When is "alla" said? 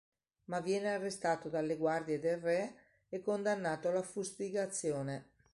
3.89-4.01